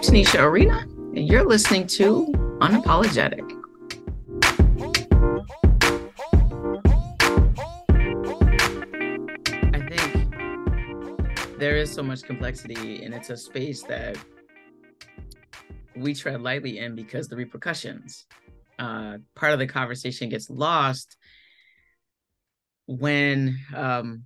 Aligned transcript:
I'm 0.00 0.06
Tanisha 0.06 0.42
Arena, 0.42 0.86
and 1.14 1.28
you're 1.28 1.44
listening 1.44 1.86
to 1.88 2.28
Unapologetic. 2.62 3.44
I 9.74 9.80
think 9.90 11.58
there 11.58 11.76
is 11.76 11.92
so 11.92 12.02
much 12.02 12.22
complexity, 12.22 13.04
and 13.04 13.12
it's 13.12 13.28
a 13.28 13.36
space 13.36 13.82
that 13.82 14.16
we 15.94 16.14
tread 16.14 16.40
lightly 16.40 16.78
in 16.78 16.94
because 16.94 17.28
the 17.28 17.36
repercussions. 17.36 18.24
Uh, 18.78 19.18
part 19.34 19.52
of 19.52 19.58
the 19.58 19.66
conversation 19.66 20.30
gets 20.30 20.48
lost 20.48 21.18
when 22.86 23.58
um, 23.76 24.24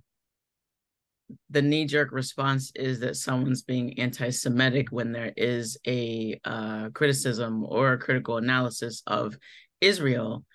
the 1.49 1.61
knee 1.61 1.85
jerk 1.85 2.11
response 2.11 2.71
is 2.75 2.99
that 2.99 3.15
someone's 3.15 3.63
being 3.63 3.99
anti 3.99 4.29
Semitic 4.29 4.89
when 4.91 5.11
there 5.11 5.33
is 5.35 5.77
a 5.87 6.39
uh, 6.45 6.89
criticism 6.89 7.65
or 7.67 7.93
a 7.93 7.97
critical 7.97 8.37
analysis 8.37 9.01
of 9.07 9.37
Israel, 9.81 10.45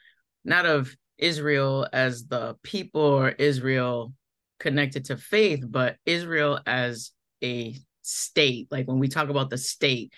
not 0.44 0.66
of 0.66 0.94
Israel 1.18 1.86
as 1.92 2.26
the 2.26 2.56
people 2.62 3.00
or 3.00 3.30
Israel 3.30 4.12
connected 4.58 5.06
to 5.06 5.16
faith, 5.16 5.64
but 5.66 5.96
Israel 6.06 6.60
as 6.66 7.12
a 7.42 7.76
state. 8.02 8.68
Like 8.70 8.86
when 8.86 8.98
we 8.98 9.08
talk 9.08 9.28
about 9.28 9.50
the 9.50 9.58
state, 9.58 10.12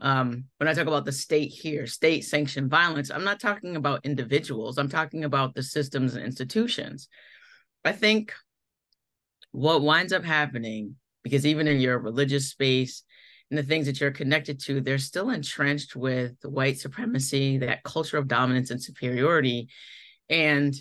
um, 0.00 0.44
when 0.58 0.68
I 0.68 0.74
talk 0.74 0.86
about 0.86 1.04
the 1.04 1.12
state 1.12 1.48
here, 1.48 1.86
state 1.86 2.24
sanctioned 2.24 2.70
violence, 2.70 3.10
I'm 3.10 3.24
not 3.24 3.40
talking 3.40 3.76
about 3.76 4.04
individuals, 4.04 4.76
I'm 4.78 4.88
talking 4.88 5.24
about 5.24 5.54
the 5.54 5.62
systems 5.62 6.14
and 6.14 6.24
institutions. 6.24 7.08
I 7.84 7.92
think 7.92 8.34
what 9.54 9.82
winds 9.82 10.12
up 10.12 10.24
happening, 10.24 10.96
because 11.22 11.46
even 11.46 11.68
in 11.68 11.78
your 11.78 11.98
religious 11.98 12.50
space 12.50 13.04
and 13.50 13.58
the 13.58 13.62
things 13.62 13.86
that 13.86 14.00
you're 14.00 14.10
connected 14.10 14.58
to, 14.58 14.80
they're 14.80 14.98
still 14.98 15.30
entrenched 15.30 15.94
with 15.94 16.40
the 16.40 16.50
white 16.50 16.80
supremacy, 16.80 17.58
that 17.58 17.84
culture 17.84 18.18
of 18.18 18.26
dominance 18.26 18.72
and 18.72 18.82
superiority. 18.82 19.68
And 20.28 20.74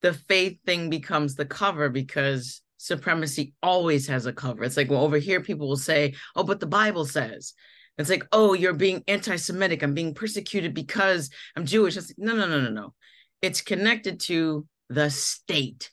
the 0.00 0.14
faith 0.14 0.58
thing 0.64 0.90
becomes 0.90 1.34
the 1.34 1.44
cover 1.44 1.88
because 1.88 2.62
supremacy 2.76 3.54
always 3.64 4.06
has 4.06 4.26
a 4.26 4.32
cover. 4.32 4.62
It's 4.62 4.76
like, 4.76 4.88
well, 4.88 5.02
over 5.02 5.18
here, 5.18 5.40
people 5.40 5.68
will 5.68 5.76
say, 5.76 6.14
oh, 6.36 6.44
but 6.44 6.60
the 6.60 6.66
Bible 6.66 7.04
says. 7.04 7.52
It's 7.98 8.10
like, 8.10 8.26
oh, 8.30 8.54
you're 8.54 8.74
being 8.74 9.02
anti 9.08 9.34
Semitic. 9.34 9.82
I'm 9.82 9.94
being 9.94 10.14
persecuted 10.14 10.72
because 10.72 11.30
I'm 11.56 11.66
Jewish. 11.66 11.96
It's 11.96 12.10
like, 12.10 12.18
no, 12.18 12.36
no, 12.36 12.46
no, 12.46 12.60
no, 12.60 12.70
no. 12.70 12.94
It's 13.42 13.60
connected 13.60 14.20
to 14.20 14.66
the 14.88 15.10
state, 15.10 15.90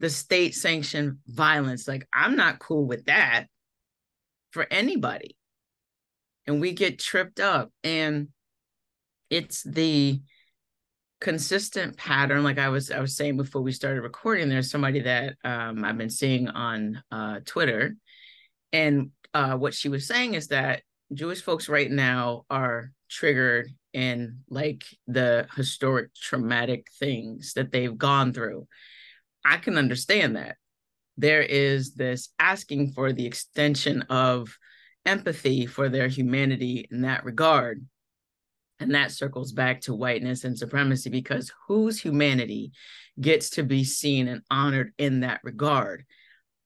the 0.00 0.10
state 0.10 0.54
sanctioned 0.54 1.18
violence. 1.26 1.86
Like, 1.88 2.06
I'm 2.12 2.36
not 2.36 2.58
cool 2.58 2.86
with 2.86 3.06
that 3.06 3.46
for 4.50 4.66
anybody. 4.70 5.36
And 6.46 6.60
we 6.60 6.72
get 6.72 6.98
tripped 6.98 7.40
up. 7.40 7.70
And 7.82 8.28
it's 9.30 9.62
the 9.62 10.20
consistent 11.20 11.96
pattern 11.96 12.44
like 12.44 12.58
i 12.58 12.68
was 12.68 12.90
i 12.90 13.00
was 13.00 13.16
saying 13.16 13.34
before 13.38 13.62
we 13.62 13.72
started 13.72 14.02
recording 14.02 14.50
there's 14.50 14.70
somebody 14.70 15.00
that 15.00 15.34
um, 15.42 15.82
i've 15.82 15.96
been 15.96 16.10
seeing 16.10 16.48
on 16.48 17.02
uh, 17.10 17.40
twitter 17.46 17.94
and 18.74 19.10
uh, 19.32 19.56
what 19.56 19.72
she 19.72 19.88
was 19.88 20.06
saying 20.06 20.34
is 20.34 20.48
that 20.48 20.82
Jewish 21.12 21.42
folks 21.42 21.68
right 21.68 21.90
now 21.90 22.44
are 22.50 22.92
triggered 23.08 23.70
in 23.92 24.38
like 24.48 24.84
the 25.06 25.46
historic 25.56 26.14
traumatic 26.14 26.86
things 26.98 27.52
that 27.54 27.70
they've 27.70 27.96
gone 27.96 28.32
through. 28.32 28.66
I 29.44 29.58
can 29.58 29.78
understand 29.78 30.36
that. 30.36 30.56
There 31.16 31.42
is 31.42 31.94
this 31.94 32.30
asking 32.38 32.92
for 32.92 33.12
the 33.12 33.26
extension 33.26 34.02
of 34.02 34.56
empathy 35.06 35.66
for 35.66 35.88
their 35.88 36.08
humanity 36.08 36.88
in 36.90 37.02
that 37.02 37.24
regard. 37.24 37.84
And 38.80 38.94
that 38.94 39.12
circles 39.12 39.52
back 39.52 39.82
to 39.82 39.94
whiteness 39.94 40.44
and 40.44 40.58
supremacy 40.58 41.08
because 41.10 41.52
whose 41.68 42.00
humanity 42.00 42.72
gets 43.20 43.50
to 43.50 43.62
be 43.62 43.84
seen 43.84 44.26
and 44.26 44.42
honored 44.50 44.92
in 44.98 45.20
that 45.20 45.40
regard? 45.44 46.04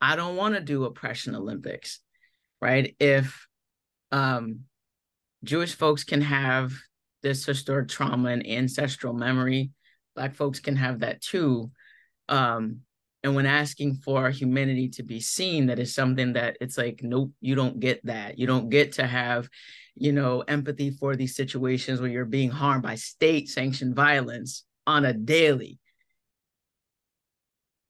I 0.00 0.16
don't 0.16 0.36
want 0.36 0.54
to 0.54 0.60
do 0.60 0.84
oppression 0.84 1.34
Olympics, 1.34 2.00
right? 2.62 2.96
If 2.98 3.46
um, 4.10 4.60
Jewish 5.44 5.74
folks 5.74 6.04
can 6.04 6.22
have 6.22 6.72
this 7.22 7.44
historic 7.44 7.88
trauma 7.88 8.30
and 8.30 8.46
ancestral 8.46 9.12
memory. 9.12 9.70
Black 10.14 10.34
folks 10.34 10.60
can 10.60 10.76
have 10.76 11.00
that 11.00 11.20
too. 11.20 11.70
Um, 12.28 12.80
and 13.24 13.34
when 13.34 13.46
asking 13.46 13.96
for 13.96 14.30
humanity 14.30 14.88
to 14.90 15.02
be 15.02 15.20
seen, 15.20 15.66
that 15.66 15.78
is 15.78 15.94
something 15.94 16.34
that 16.34 16.56
it's 16.60 16.78
like, 16.78 17.00
nope, 17.02 17.32
you 17.40 17.54
don't 17.54 17.80
get 17.80 18.04
that. 18.06 18.38
You 18.38 18.46
don't 18.46 18.70
get 18.70 18.92
to 18.92 19.06
have, 19.06 19.48
you 19.96 20.12
know, 20.12 20.42
empathy 20.46 20.90
for 20.90 21.16
these 21.16 21.34
situations 21.34 22.00
where 22.00 22.10
you're 22.10 22.24
being 22.24 22.50
harmed 22.50 22.84
by 22.84 22.94
state 22.94 23.48
sanctioned 23.48 23.96
violence 23.96 24.64
on 24.86 25.04
a 25.04 25.12
daily. 25.12 25.78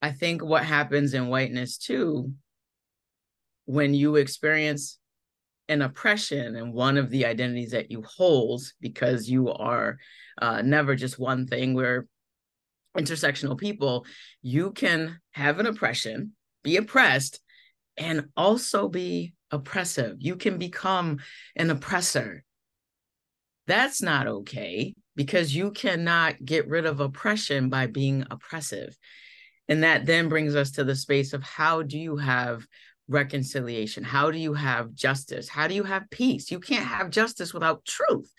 I 0.00 0.12
think 0.12 0.43
what 0.43 0.65
happens 0.65 1.12
in 1.12 1.28
whiteness 1.28 1.77
too, 1.77 2.32
when 3.66 3.93
you 3.93 4.16
experience 4.16 4.98
an 5.69 5.82
oppression 5.82 6.56
and 6.56 6.72
one 6.72 6.97
of 6.97 7.10
the 7.10 7.27
identities 7.27 7.72
that 7.72 7.91
you 7.91 8.03
hold 8.03 8.62
because 8.81 9.28
you 9.28 9.53
are 9.53 9.98
uh, 10.41 10.62
never 10.62 10.94
just 10.94 11.19
one 11.19 11.47
thing 11.47 11.75
we're 11.75 12.06
intersectional 12.98 13.59
people 13.59 14.04
you 14.42 14.72
can 14.72 15.19
have 15.32 15.59
an 15.59 15.66
oppression 15.66 16.32
be 16.64 16.76
oppressed 16.76 17.41
and 17.97 18.26
also 18.36 18.88
be 18.88 19.32
oppressive 19.50 20.16
you 20.19 20.36
can 20.36 20.59
become 20.59 21.19
an 21.56 21.70
oppressor 21.70 22.44
that's 23.66 24.03
not 24.03 24.26
okay 24.26 24.94
because 25.14 25.54
you 25.54 25.70
cannot 25.70 26.42
get 26.44 26.69
rid 26.69 26.86
of 26.86 27.00
oppression 27.00 27.69
by 27.69 27.86
being 27.86 28.25
oppressive 28.31 28.97
and 29.69 29.82
that 29.82 30.06
then 30.06 30.28
brings 30.28 30.56
us 30.56 30.72
to 30.72 30.84
the 30.84 30.97
space 30.97 31.32
of 31.32 31.42
how 31.42 31.82
do 31.82 31.98
you 31.98 32.16
have 32.16 32.66
reconciliation? 33.09 34.04
How 34.04 34.30
do 34.30 34.38
you 34.38 34.54
have 34.54 34.94
justice? 34.94 35.48
How 35.48 35.66
do 35.66 35.75
you 35.75 35.84
have 35.84 36.10
peace? 36.10 36.50
You 36.50 36.60
can't 36.60 36.86
have 36.86 37.10
justice 37.10 37.54
without 37.54 37.84
truth. 37.84 38.30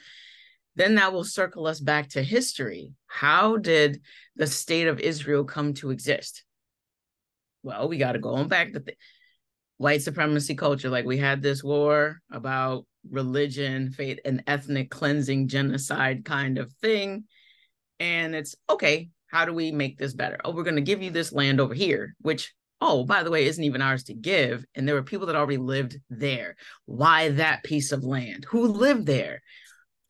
Then 0.79 0.95
that 0.95 1.11
will 1.11 1.25
circle 1.25 1.67
us 1.67 1.81
back 1.81 2.07
to 2.11 2.23
history. 2.23 2.93
How 3.05 3.57
did 3.57 4.01
the 4.37 4.47
state 4.47 4.87
of 4.87 5.01
Israel 5.01 5.43
come 5.43 5.73
to 5.75 5.91
exist? 5.91 6.45
Well, 7.63 7.89
we 7.89 7.97
got 7.97 8.13
to 8.13 8.19
go 8.19 8.35
on 8.35 8.47
back 8.47 8.71
to 8.71 8.79
the 8.79 8.93
white 9.75 10.01
supremacy 10.01 10.55
culture. 10.55 10.89
Like 10.89 11.03
we 11.03 11.17
had 11.17 11.41
this 11.41 11.61
war 11.61 12.21
about 12.31 12.85
religion, 13.11 13.91
faith, 13.91 14.19
and 14.23 14.41
ethnic 14.47 14.89
cleansing, 14.89 15.49
genocide 15.49 16.23
kind 16.23 16.57
of 16.57 16.71
thing. 16.81 17.25
And 17.99 18.33
it's 18.33 18.55
okay, 18.69 19.09
how 19.27 19.43
do 19.43 19.53
we 19.53 19.73
make 19.73 19.97
this 19.97 20.13
better? 20.13 20.39
Oh, 20.45 20.51
we're 20.51 20.63
going 20.63 20.77
to 20.77 20.81
give 20.81 21.03
you 21.03 21.11
this 21.11 21.33
land 21.33 21.59
over 21.59 21.73
here, 21.73 22.15
which 22.21 22.53
oh, 22.79 23.03
by 23.03 23.23
the 23.23 23.31
way, 23.31 23.45
isn't 23.45 23.65
even 23.65 23.81
ours 23.81 24.05
to 24.05 24.13
give. 24.13 24.63
And 24.73 24.87
there 24.87 24.95
were 24.95 25.03
people 25.03 25.27
that 25.27 25.35
already 25.35 25.57
lived 25.57 25.99
there. 26.09 26.55
Why 26.85 27.27
that 27.31 27.65
piece 27.65 27.91
of 27.91 28.05
land? 28.05 28.45
Who 28.45 28.67
lived 28.67 29.05
there? 29.05 29.41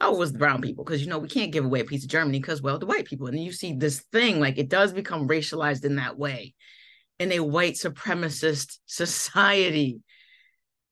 Oh, 0.02 0.16
it 0.16 0.20
was 0.20 0.32
the 0.32 0.40
brown 0.40 0.62
people. 0.62 0.84
Because, 0.84 1.02
you 1.02 1.08
know, 1.08 1.20
we 1.20 1.28
can't 1.28 1.52
give 1.52 1.66
away 1.66 1.82
a 1.82 1.86
piece 1.86 2.04
of 2.04 2.10
Germany 2.10 2.40
because, 2.40 2.62
well, 2.62 2.80
the 2.80 2.86
white 2.86 3.06
people. 3.06 3.28
And 3.28 3.42
you 3.42 3.52
see 3.52 3.74
this 3.74 4.00
thing, 4.12 4.40
like 4.40 4.58
it 4.58 4.70
does 4.70 4.94
become 4.94 5.28
racialized 5.28 5.84
in 5.86 5.96
that 5.96 6.18
way 6.18 6.54
in 7.20 7.32
a 7.32 7.40
white 7.40 7.74
supremacist 7.74 8.78
society. 8.86 10.02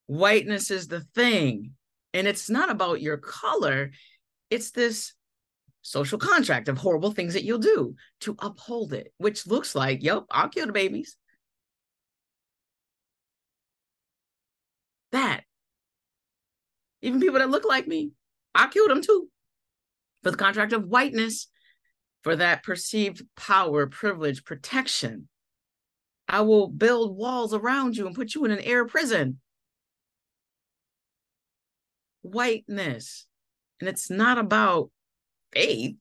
Whiteness 0.08 0.72
is 0.72 0.88
the 0.88 1.02
thing. 1.16 1.74
And 2.14 2.28
it's 2.28 2.50
not 2.50 2.70
about 2.70 3.02
your 3.02 3.18
color, 3.18 3.92
it's 4.50 4.72
this 4.72 5.14
social 5.82 6.18
contract 6.18 6.68
of 6.68 6.78
horrible 6.78 7.12
things 7.12 7.34
that 7.34 7.44
you'll 7.44 7.60
do 7.60 7.96
to 8.22 8.36
uphold 8.40 8.94
it, 8.94 9.14
which 9.18 9.46
looks 9.46 9.76
like, 9.76 10.04
yep, 10.04 10.24
I'll 10.32 10.50
kill 10.50 10.66
the 10.66 10.74
babies. 10.74 11.18
that. 15.12 15.44
Even 17.02 17.20
people 17.20 17.40
that 17.40 17.50
look 17.50 17.66
like 17.66 17.88
me, 17.88 18.12
I 18.58 18.68
killed 18.68 18.90
them 18.90 19.02
too. 19.02 19.30
For 20.24 20.32
the 20.32 20.38
contract 20.38 20.74
of 20.74 20.84
whiteness, 20.84 21.48
for 22.24 22.36
that 22.36 22.64
perceived 22.64 23.22
power, 23.38 23.86
privilege, 23.86 24.44
protection. 24.44 25.30
I 26.28 26.42
will 26.42 26.68
build 26.68 27.16
walls 27.16 27.54
around 27.54 27.96
you 27.96 28.08
and 28.08 28.16
put 28.16 28.34
you 28.34 28.44
in 28.44 28.52
an 28.52 28.60
air 28.60 28.86
prison. 28.86 29.40
Whiteness. 32.24 33.28
And 33.80 33.88
it's 33.88 34.10
not 34.10 34.40
about 34.40 34.90
faith, 35.54 35.96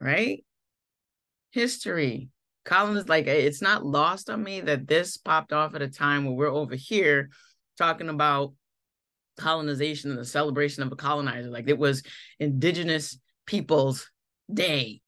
right? 0.00 0.44
History, 1.50 2.28
Colin 2.64 2.96
is 2.96 3.08
like 3.08 3.26
it's 3.26 3.60
not 3.60 3.84
lost 3.84 4.30
on 4.30 4.44
me 4.44 4.60
that 4.60 4.86
this 4.86 5.16
popped 5.16 5.52
off 5.52 5.74
at 5.74 5.82
a 5.82 5.88
time 5.88 6.24
where 6.24 6.34
we're 6.34 6.54
over 6.54 6.76
here 6.76 7.30
talking 7.76 8.08
about 8.08 8.52
colonization 9.38 10.10
and 10.10 10.18
the 10.18 10.24
celebration 10.24 10.82
of 10.82 10.92
a 10.92 10.96
colonizer. 10.96 11.48
Like 11.48 11.68
it 11.68 11.78
was 11.78 12.02
indigenous 12.38 13.18
people's 13.46 14.10
day 14.52 15.00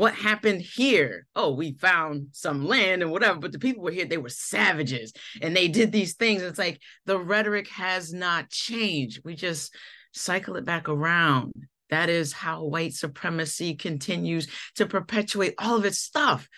what 0.00 0.14
happened 0.14 0.62
here? 0.62 1.26
Oh, 1.36 1.54
we 1.54 1.74
found 1.74 2.28
some 2.32 2.64
land 2.64 3.02
and 3.02 3.10
whatever, 3.10 3.38
but 3.38 3.52
the 3.52 3.58
people 3.58 3.82
were 3.82 3.90
here, 3.90 4.06
they 4.06 4.16
were 4.16 4.30
savages 4.30 5.12
and 5.42 5.54
they 5.54 5.68
did 5.68 5.92
these 5.92 6.14
things. 6.14 6.40
It's 6.40 6.58
like 6.58 6.80
the 7.04 7.18
rhetoric 7.18 7.68
has 7.68 8.10
not 8.10 8.48
changed. 8.48 9.20
We 9.24 9.34
just 9.34 9.74
cycle 10.14 10.56
it 10.56 10.64
back 10.64 10.88
around. 10.88 11.52
That 11.90 12.08
is 12.08 12.32
how 12.32 12.64
white 12.64 12.94
supremacy 12.94 13.74
continues 13.74 14.48
to 14.76 14.86
perpetuate 14.86 15.54
all 15.58 15.76
of 15.76 15.84
its 15.84 15.98
stuff 15.98 16.48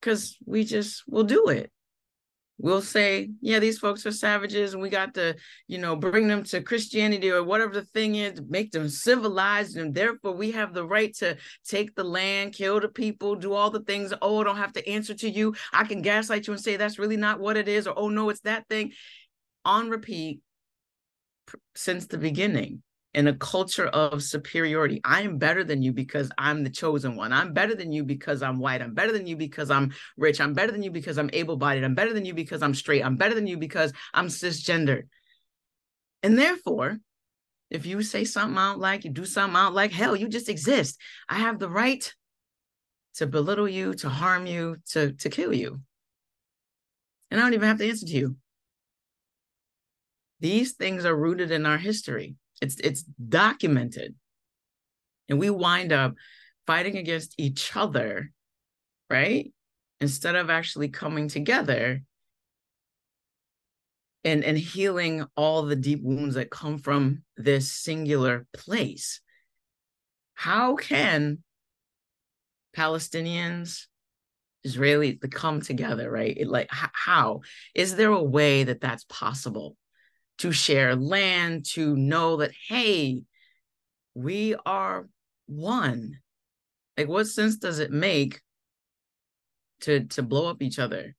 because 0.00 0.36
we 0.46 0.64
just 0.64 1.02
will 1.08 1.24
do 1.24 1.48
it 1.48 1.72
we'll 2.58 2.82
say, 2.82 3.30
yeah, 3.40 3.58
these 3.58 3.78
folks 3.78 4.06
are 4.06 4.12
savages 4.12 4.72
and 4.72 4.82
we 4.82 4.88
got 4.88 5.14
to, 5.14 5.36
you 5.66 5.78
know, 5.78 5.96
bring 5.96 6.28
them 6.28 6.44
to 6.44 6.62
Christianity 6.62 7.30
or 7.30 7.42
whatever 7.42 7.72
the 7.72 7.84
thing 7.86 8.14
is, 8.14 8.40
make 8.48 8.70
them 8.70 8.88
civilized. 8.88 9.76
And 9.76 9.94
therefore 9.94 10.32
we 10.32 10.52
have 10.52 10.72
the 10.72 10.86
right 10.86 11.14
to 11.16 11.36
take 11.66 11.94
the 11.94 12.04
land, 12.04 12.54
kill 12.54 12.80
the 12.80 12.88
people, 12.88 13.34
do 13.34 13.52
all 13.52 13.70
the 13.70 13.82
things. 13.82 14.12
Oh, 14.22 14.40
I 14.40 14.44
don't 14.44 14.56
have 14.56 14.72
to 14.74 14.88
answer 14.88 15.14
to 15.14 15.28
you. 15.28 15.54
I 15.72 15.84
can 15.84 16.02
gaslight 16.02 16.46
you 16.46 16.52
and 16.52 16.62
say 16.62 16.76
that's 16.76 16.98
really 16.98 17.16
not 17.16 17.40
what 17.40 17.56
it 17.56 17.68
is. 17.68 17.86
Or, 17.86 17.98
oh, 17.98 18.08
no, 18.08 18.28
it's 18.30 18.40
that 18.40 18.68
thing 18.68 18.92
on 19.64 19.90
repeat 19.90 20.40
since 21.74 22.06
the 22.06 22.18
beginning 22.18 22.82
in 23.14 23.28
a 23.28 23.34
culture 23.34 23.86
of 23.86 24.22
superiority. 24.22 25.00
I 25.04 25.22
am 25.22 25.38
better 25.38 25.62
than 25.62 25.82
you 25.82 25.92
because 25.92 26.30
I'm 26.36 26.64
the 26.64 26.70
chosen 26.70 27.14
one. 27.14 27.32
I'm 27.32 27.52
better 27.52 27.74
than 27.74 27.92
you 27.92 28.02
because 28.02 28.42
I'm 28.42 28.58
white. 28.58 28.82
I'm 28.82 28.92
better 28.92 29.12
than 29.12 29.26
you 29.26 29.36
because 29.36 29.70
I'm 29.70 29.92
rich. 30.16 30.40
I'm 30.40 30.52
better 30.52 30.72
than 30.72 30.82
you 30.82 30.90
because 30.90 31.16
I'm 31.16 31.30
able 31.32 31.56
bodied. 31.56 31.84
I'm 31.84 31.94
better 31.94 32.12
than 32.12 32.24
you 32.24 32.34
because 32.34 32.62
I'm 32.62 32.74
straight. 32.74 33.04
I'm 33.04 33.16
better 33.16 33.34
than 33.34 33.46
you 33.46 33.56
because 33.56 33.92
I'm 34.12 34.26
cisgendered. 34.26 35.04
And 36.24 36.36
therefore, 36.36 36.98
if 37.70 37.86
you 37.86 38.02
say 38.02 38.24
something 38.24 38.58
I 38.58 38.72
don't 38.72 38.80
like, 38.80 39.04
you 39.04 39.10
do 39.10 39.24
something 39.24 39.56
I 39.56 39.64
don't 39.66 39.74
like, 39.74 39.92
hell, 39.92 40.16
you 40.16 40.28
just 40.28 40.48
exist. 40.48 40.98
I 41.28 41.36
have 41.36 41.58
the 41.58 41.70
right 41.70 42.12
to 43.16 43.26
belittle 43.26 43.68
you, 43.68 43.94
to 43.94 44.08
harm 44.08 44.46
you, 44.46 44.76
to, 44.90 45.12
to 45.12 45.28
kill 45.28 45.54
you. 45.54 45.80
And 47.30 47.40
I 47.40 47.44
don't 47.44 47.54
even 47.54 47.68
have 47.68 47.78
to 47.78 47.88
answer 47.88 48.06
to 48.06 48.12
you. 48.12 48.36
These 50.40 50.72
things 50.72 51.04
are 51.04 51.14
rooted 51.14 51.52
in 51.52 51.64
our 51.64 51.78
history. 51.78 52.34
It's 52.60 52.76
it's 52.76 53.02
documented. 53.02 54.14
And 55.28 55.38
we 55.38 55.50
wind 55.50 55.92
up 55.92 56.14
fighting 56.66 56.96
against 56.96 57.34
each 57.38 57.74
other, 57.76 58.30
right? 59.10 59.52
Instead 60.00 60.34
of 60.34 60.50
actually 60.50 60.88
coming 60.88 61.28
together 61.28 62.02
and, 64.24 64.42
and 64.42 64.56
healing 64.58 65.24
all 65.36 65.62
the 65.62 65.76
deep 65.76 66.02
wounds 66.02 66.34
that 66.34 66.50
come 66.50 66.78
from 66.78 67.22
this 67.36 67.70
singular 67.70 68.46
place. 68.52 69.20
How 70.34 70.74
can 70.76 71.42
Palestinians, 72.76 73.86
Israelis 74.66 75.20
come 75.30 75.60
together, 75.60 76.10
right? 76.10 76.36
It, 76.36 76.48
like, 76.48 76.68
how 76.70 77.42
is 77.74 77.96
there 77.96 78.10
a 78.10 78.22
way 78.22 78.64
that 78.64 78.80
that's 78.80 79.04
possible? 79.04 79.76
To 80.38 80.52
share 80.52 80.96
land, 80.96 81.64
to 81.72 81.96
know 81.96 82.38
that, 82.38 82.52
hey, 82.68 83.22
we 84.14 84.54
are 84.66 85.08
one. 85.46 86.18
Like, 86.96 87.08
what 87.08 87.26
sense 87.26 87.56
does 87.56 87.78
it 87.78 87.90
make 87.90 88.40
to 89.80 90.04
to 90.04 90.22
blow 90.22 90.48
up 90.48 90.62
each 90.62 90.78
other 90.78 91.14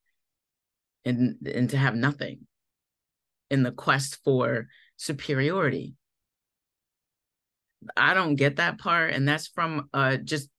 and 1.03 1.35
and 1.45 1.69
to 1.69 1.77
have 1.77 1.95
nothing 1.95 2.47
in 3.49 3.63
the 3.63 3.71
quest 3.71 4.19
for 4.23 4.67
superiority? 4.97 5.95
I 7.95 8.13
don't 8.13 8.35
get 8.35 8.55
that 8.55 8.79
part, 8.79 9.13
and 9.13 9.27
that's 9.27 9.47
from 9.47 9.89
uh 9.93 10.17
just 10.17 10.49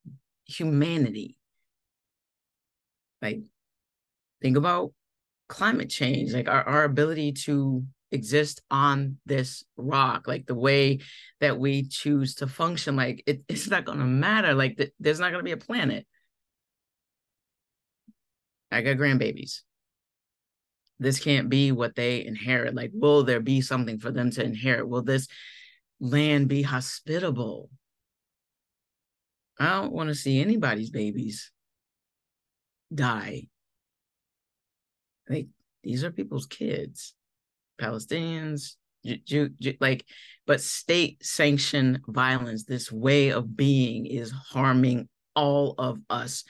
humanity. 0.46 1.38
Like, 3.22 3.40
think 4.42 4.56
about 4.56 4.92
climate 5.48 5.88
change, 5.88 6.32
like 6.32 6.48
our, 6.48 6.62
our 6.62 6.84
ability 6.84 7.32
to 7.32 7.84
exist 8.16 8.62
on 8.70 9.18
this 9.26 9.62
rock 9.76 10.26
like 10.26 10.46
the 10.46 10.54
way 10.54 10.98
that 11.40 11.58
we 11.58 11.86
choose 11.86 12.36
to 12.36 12.46
function 12.48 12.96
like 12.96 13.22
it, 13.26 13.42
it's 13.48 13.68
not 13.68 13.84
going 13.84 13.98
to 13.98 14.04
matter 14.04 14.54
like 14.54 14.76
th- 14.76 14.92
there's 14.98 15.20
not 15.20 15.30
going 15.30 15.40
to 15.40 15.44
be 15.44 15.52
a 15.52 15.56
planet. 15.56 16.06
I 18.72 18.82
got 18.82 18.96
grandbabies. 18.96 19.60
This 20.98 21.20
can't 21.20 21.48
be 21.48 21.72
what 21.72 21.94
they 21.94 22.24
inherit 22.24 22.74
like 22.74 22.90
will 22.94 23.22
there 23.22 23.40
be 23.40 23.60
something 23.60 23.98
for 23.98 24.10
them 24.10 24.30
to 24.32 24.42
inherit? 24.42 24.88
Will 24.88 25.02
this 25.02 25.28
land 26.00 26.48
be 26.48 26.62
hospitable? 26.62 27.70
I 29.60 29.70
don't 29.70 29.92
want 29.92 30.08
to 30.08 30.14
see 30.14 30.40
anybody's 30.40 30.90
babies 30.90 31.50
die. 32.92 33.48
Like 35.28 35.48
these 35.82 36.04
are 36.04 36.10
people's 36.10 36.46
kids 36.46 37.14
Palestinians, 37.80 38.76
Jew, 39.04 39.50
Jew, 39.60 39.74
like, 39.80 40.04
but 40.46 40.60
state 40.60 41.24
sanctioned 41.24 42.00
violence, 42.06 42.64
this 42.64 42.90
way 42.90 43.30
of 43.30 43.56
being 43.56 44.06
is 44.06 44.30
harming 44.30 45.08
all 45.34 45.74
of 45.78 45.98
us. 46.10 46.44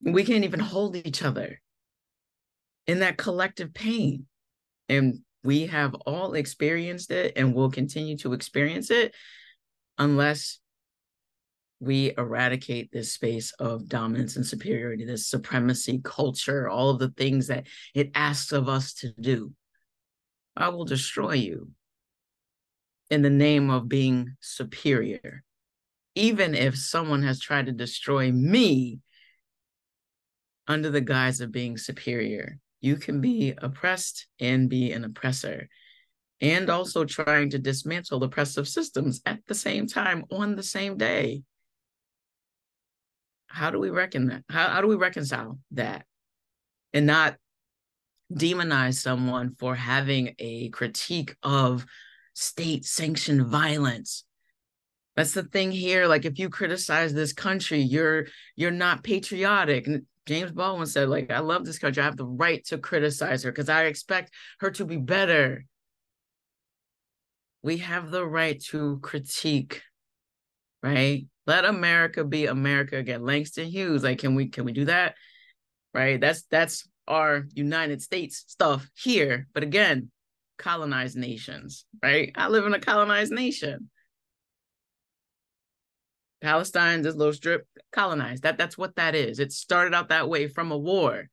We 0.00 0.24
can't 0.24 0.44
even 0.44 0.60
hold 0.60 0.96
each 0.96 1.22
other 1.22 1.60
in 2.86 3.00
that 3.00 3.16
collective 3.16 3.74
pain. 3.74 4.26
And 4.88 5.20
we 5.42 5.66
have 5.66 5.94
all 5.94 6.34
experienced 6.34 7.10
it 7.10 7.32
and 7.36 7.54
will 7.54 7.70
continue 7.70 8.16
to 8.18 8.32
experience 8.32 8.90
it 8.90 9.14
unless 9.98 10.60
we 11.78 12.12
eradicate 12.16 12.90
this 12.90 13.12
space 13.12 13.52
of 13.58 13.86
dominance 13.86 14.36
and 14.36 14.46
superiority, 14.46 15.04
this 15.04 15.28
supremacy 15.28 16.00
culture, 16.02 16.68
all 16.68 16.90
of 16.90 16.98
the 16.98 17.10
things 17.10 17.48
that 17.48 17.66
it 17.94 18.10
asks 18.14 18.52
of 18.52 18.68
us 18.68 18.94
to 18.94 19.12
do. 19.20 19.52
I 20.56 20.70
will 20.70 20.84
destroy 20.84 21.34
you 21.34 21.70
in 23.10 23.22
the 23.22 23.30
name 23.30 23.70
of 23.70 23.88
being 23.88 24.36
superior. 24.40 25.44
Even 26.14 26.54
if 26.54 26.76
someone 26.76 27.22
has 27.22 27.40
tried 27.40 27.66
to 27.66 27.72
destroy 27.72 28.32
me 28.32 29.00
under 30.66 30.90
the 30.90 31.00
guise 31.00 31.40
of 31.40 31.52
being 31.52 31.76
superior, 31.76 32.58
you 32.80 32.96
can 32.96 33.20
be 33.20 33.54
oppressed 33.58 34.26
and 34.40 34.68
be 34.68 34.92
an 34.92 35.04
oppressor, 35.04 35.68
and 36.40 36.70
also 36.70 37.04
trying 37.04 37.50
to 37.50 37.58
dismantle 37.58 38.24
oppressive 38.24 38.66
systems 38.66 39.20
at 39.26 39.40
the 39.46 39.54
same 39.54 39.86
time 39.86 40.24
on 40.30 40.56
the 40.56 40.62
same 40.62 40.96
day. 40.96 41.42
How 43.46 43.70
do 43.70 43.78
we 43.78 43.90
reckon 43.90 44.26
that? 44.28 44.42
How, 44.48 44.68
how 44.68 44.80
do 44.80 44.88
we 44.88 44.96
reconcile 44.96 45.58
that 45.72 46.04
and 46.92 47.06
not 47.06 47.36
demonize 48.32 48.94
someone 48.94 49.54
for 49.58 49.74
having 49.74 50.34
a 50.38 50.68
critique 50.70 51.36
of 51.42 51.86
state 52.34 52.84
sanctioned 52.84 53.46
violence. 53.46 54.24
That's 55.14 55.32
the 55.32 55.44
thing 55.44 55.72
here 55.72 56.06
like 56.06 56.24
if 56.24 56.38
you 56.38 56.50
criticize 56.50 57.14
this 57.14 57.32
country 57.32 57.80
you're 57.80 58.26
you're 58.56 58.70
not 58.70 59.02
patriotic. 59.02 59.86
And 59.86 60.02
james 60.26 60.50
baldwin 60.50 60.86
said 60.86 61.08
like 61.08 61.30
i 61.30 61.38
love 61.38 61.64
this 61.64 61.78
country. 61.78 62.02
I 62.02 62.06
have 62.06 62.16
the 62.16 62.26
right 62.26 62.64
to 62.66 62.78
criticize 62.78 63.42
her 63.44 63.52
because 63.52 63.68
i 63.68 63.84
expect 63.84 64.32
her 64.60 64.70
to 64.72 64.84
be 64.84 64.96
better. 64.96 65.64
We 67.62 67.78
have 67.78 68.10
the 68.10 68.26
right 68.26 68.60
to 68.70 68.98
critique 69.00 69.82
right? 70.82 71.26
Let 71.46 71.64
america 71.64 72.24
be 72.24 72.46
america 72.46 72.96
again. 72.96 73.24
Langston 73.24 73.68
hughes 73.68 74.02
like 74.02 74.18
can 74.18 74.34
we 74.34 74.48
can 74.48 74.64
we 74.64 74.72
do 74.72 74.84
that? 74.86 75.14
Right? 75.94 76.20
That's 76.20 76.42
that's 76.50 76.86
our 77.08 77.46
United 77.54 78.02
States 78.02 78.44
stuff 78.46 78.88
here, 78.94 79.46
but 79.52 79.62
again, 79.62 80.10
colonized 80.58 81.16
nations, 81.16 81.84
right? 82.02 82.32
I 82.34 82.48
live 82.48 82.66
in 82.66 82.74
a 82.74 82.80
colonized 82.80 83.32
nation. 83.32 83.90
Palestine, 86.40 87.02
this 87.02 87.14
little 87.14 87.32
strip, 87.32 87.66
colonized. 87.92 88.42
That 88.42 88.58
that's 88.58 88.76
what 88.76 88.96
that 88.96 89.14
is. 89.14 89.38
It 89.38 89.52
started 89.52 89.94
out 89.94 90.10
that 90.10 90.28
way 90.28 90.48
from 90.48 90.70
a 90.70 90.78
war. 90.78 91.28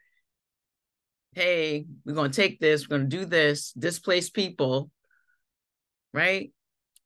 Hey, 1.33 1.85
we're 2.05 2.13
gonna 2.13 2.29
take 2.29 2.59
this, 2.59 2.87
we're 2.87 2.97
gonna 2.97 3.09
do 3.09 3.25
this, 3.25 3.71
displace 3.73 4.29
people, 4.29 4.91
right? 6.13 6.51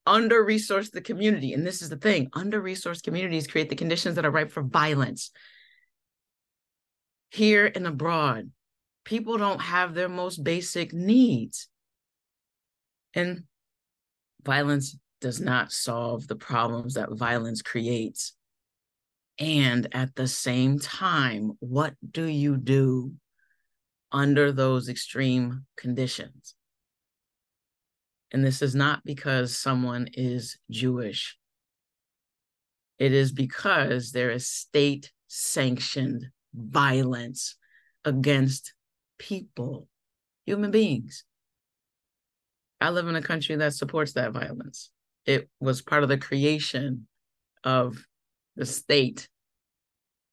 Under 0.05 0.43
resource 0.43 0.89
the 0.89 1.01
community. 1.01 1.53
And 1.53 1.65
this 1.65 1.81
is 1.81 1.89
the 1.89 1.97
thing 1.97 2.29
under 2.33 2.61
resourced 2.61 3.03
communities 3.03 3.47
create 3.47 3.69
the 3.69 3.75
conditions 3.75 4.15
that 4.15 4.25
are 4.25 4.31
ripe 4.31 4.51
for 4.51 4.63
violence 4.63 5.31
here 7.29 7.69
and 7.73 7.85
abroad 7.87 8.51
people 9.07 9.37
don't 9.37 9.61
have 9.61 9.93
their 9.93 10.09
most 10.09 10.43
basic 10.43 10.91
needs. 10.91 11.69
And 13.13 13.43
violence 14.43 14.97
does 15.21 15.39
not 15.39 15.71
solve 15.71 16.27
the 16.27 16.35
problems 16.35 16.95
that 16.95 17.13
violence 17.13 17.61
creates. 17.61 18.33
And 19.39 19.87
at 19.93 20.13
the 20.15 20.27
same 20.27 20.77
time, 20.77 21.53
what 21.59 21.93
do 22.11 22.25
you 22.25 22.57
do 22.57 23.13
under 24.11 24.51
those 24.51 24.89
extreme 24.89 25.65
conditions? 25.77 26.55
And 28.33 28.43
this 28.43 28.61
is 28.61 28.75
not 28.75 29.05
because 29.05 29.55
someone 29.55 30.09
is 30.15 30.57
Jewish. 30.69 31.37
It 32.99 33.13
is 33.13 33.31
because 33.31 34.11
there 34.11 34.31
is 34.31 34.49
state 34.49 35.13
sanctioned 35.29 36.25
violence 36.53 37.55
against 38.03 38.73
people, 39.17 39.87
human 40.45 40.71
beings. 40.71 41.23
I 42.79 42.89
live 42.91 43.07
in 43.07 43.15
a 43.15 43.21
country 43.21 43.55
that 43.55 43.73
supports 43.73 44.13
that 44.13 44.31
violence. 44.31 44.91
It 45.25 45.49
was 45.59 45.81
part 45.81 46.03
of 46.03 46.09
the 46.09 46.17
creation 46.17 47.07
of 47.63 48.05
the 48.55 48.65
state 48.65 49.27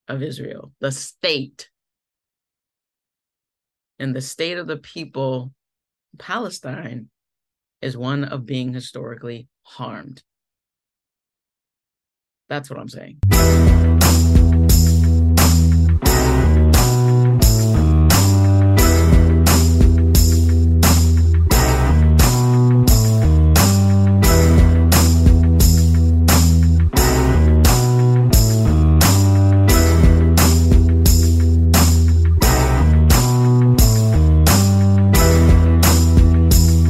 of 0.09 0.23
Israel, 0.23 0.73
the 0.81 0.93
state. 0.93 1.71
And 3.99 4.15
the 4.15 4.21
state 4.21 4.59
of 4.59 4.67
the 4.67 4.77
people, 4.77 5.53
Palestine, 6.19 7.09
is 7.81 7.97
one 7.97 8.25
of 8.25 8.45
being 8.45 8.73
historically 8.73 9.49
harmed. 9.63 10.23
That's 12.49 12.69
what 12.69 12.79
I'm 12.79 12.89
saying. 12.89 13.19